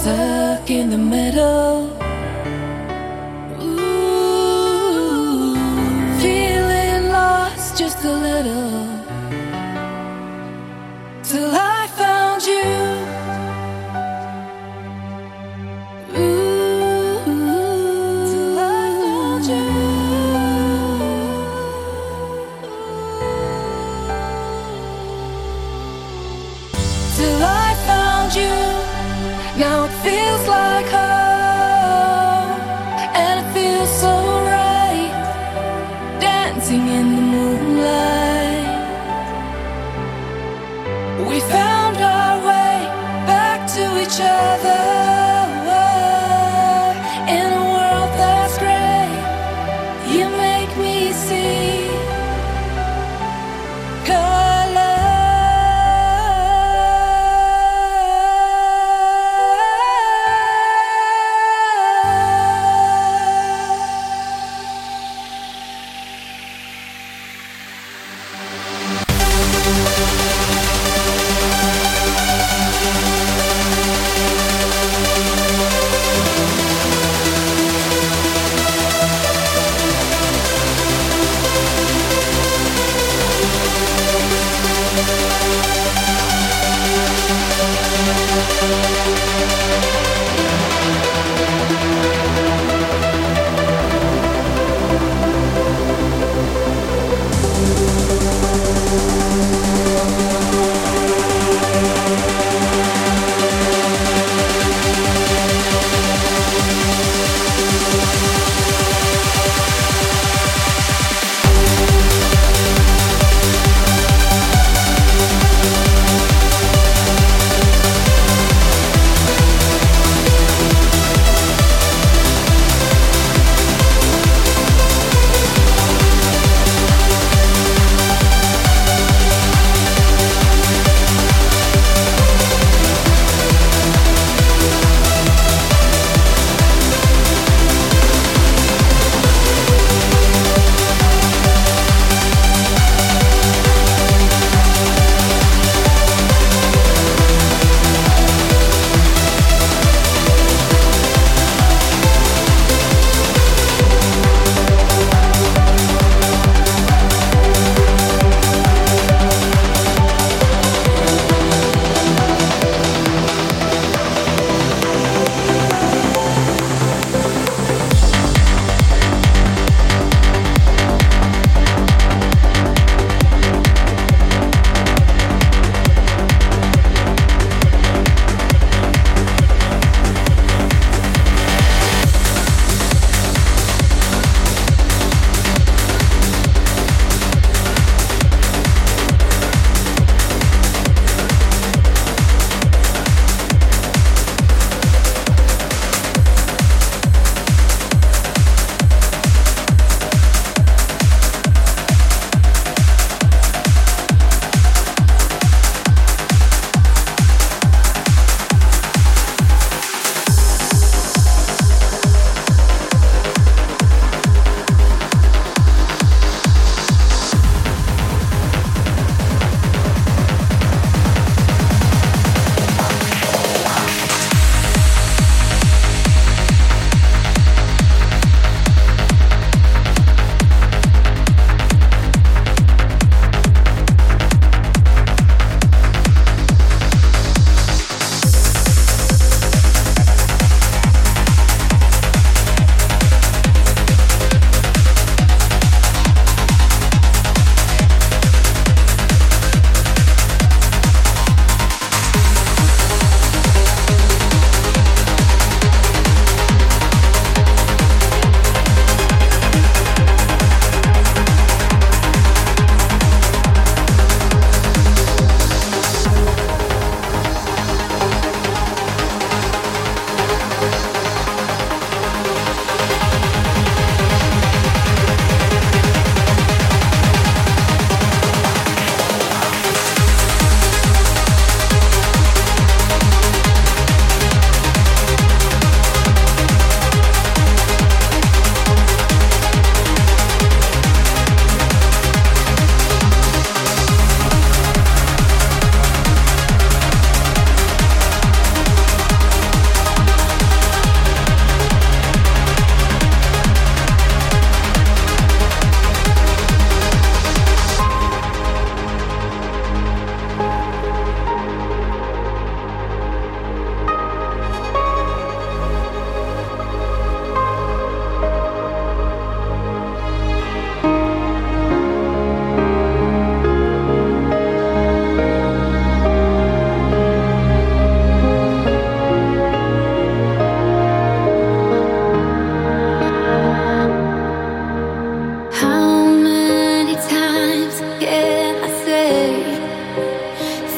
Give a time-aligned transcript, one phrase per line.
[0.00, 1.69] stuck in the middle.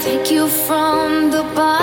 [0.03, 1.82] Take you from the bottom.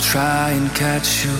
[0.00, 1.30] will try and catch you.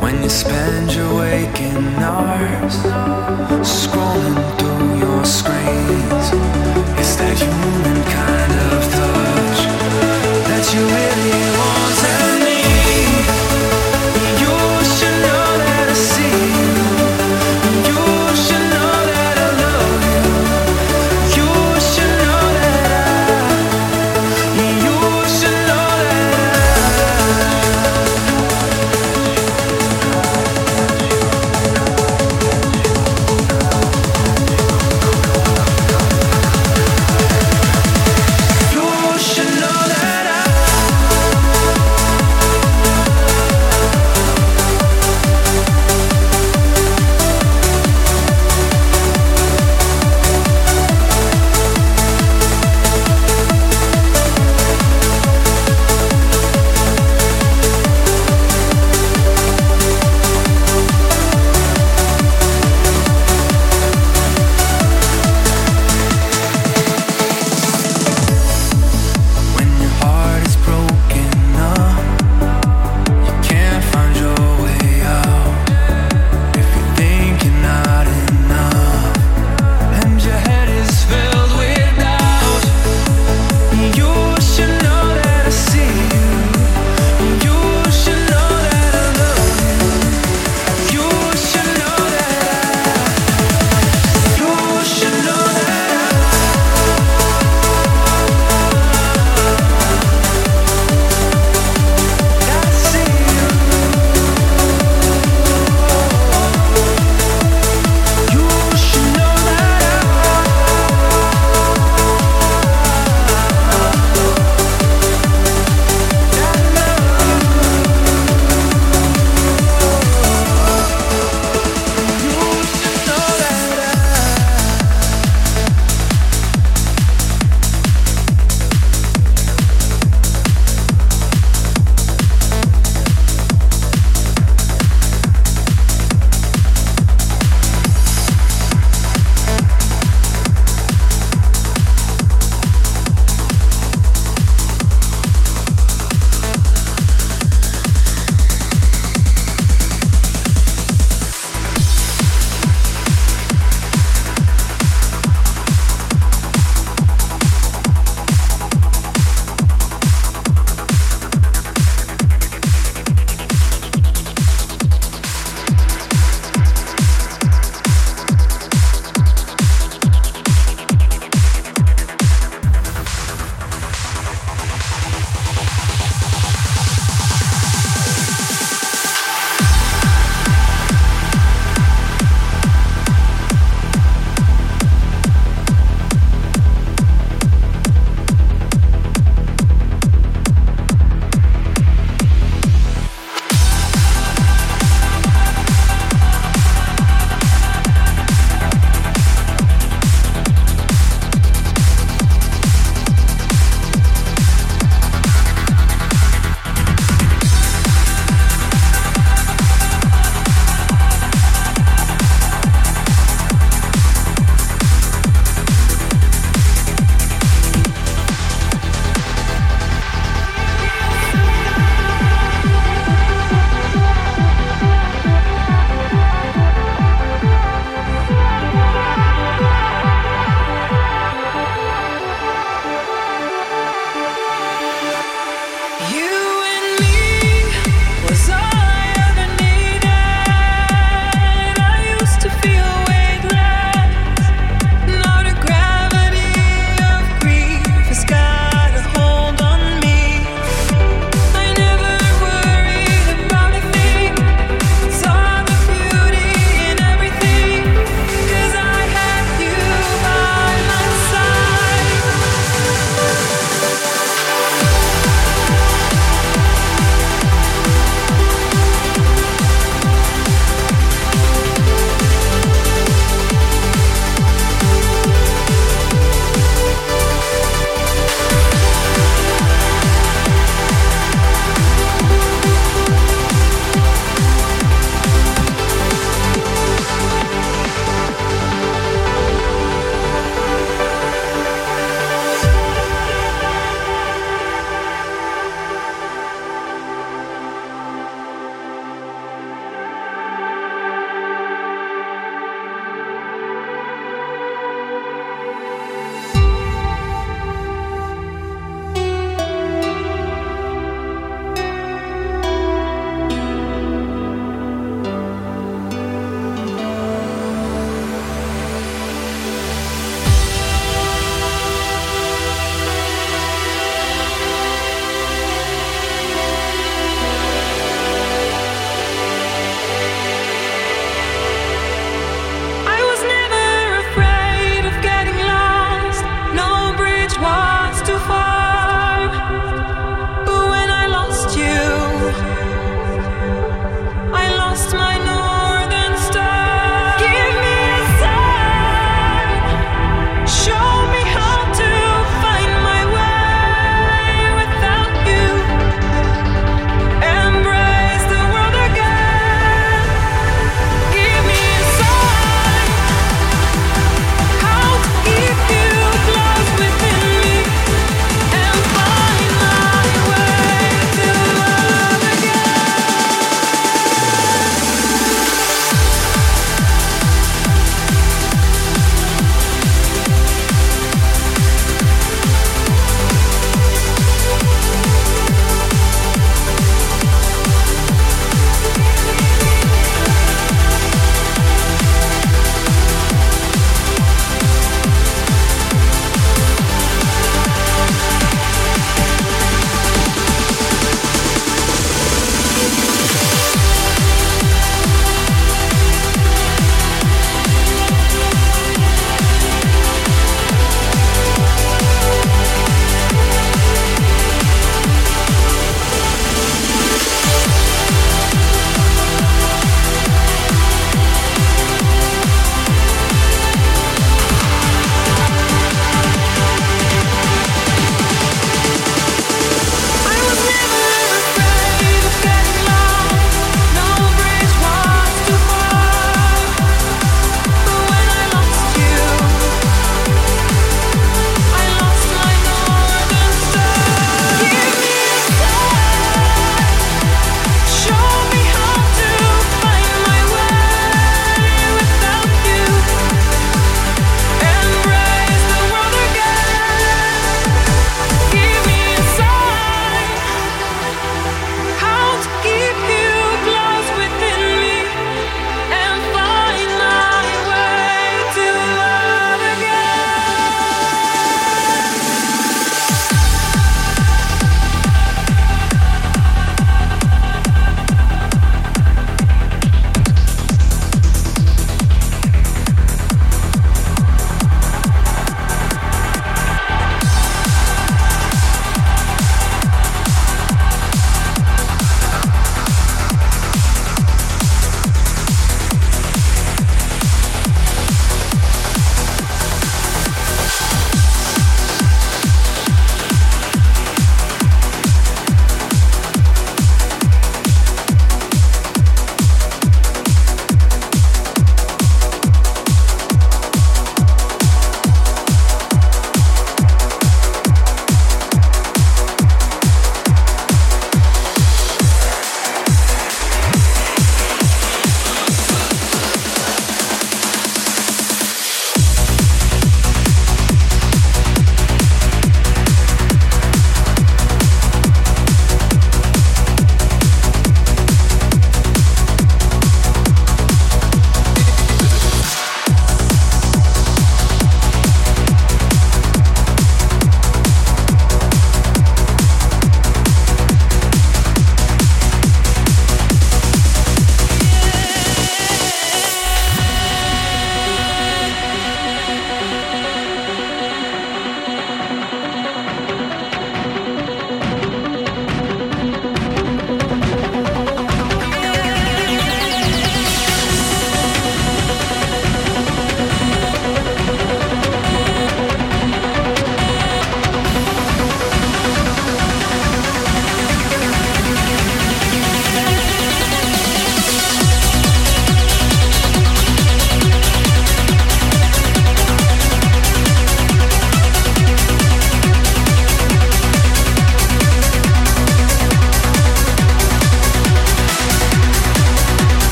[0.00, 2.76] When you spend your waking hours
[3.62, 4.45] scrolling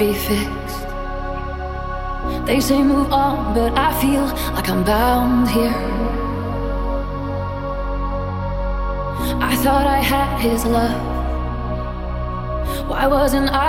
[0.00, 0.80] be fixed.
[2.46, 4.24] They say move on, but I feel
[4.54, 5.76] like I'm bound here.
[9.50, 11.02] I thought I had his love.
[12.88, 13.59] Why wasn't I?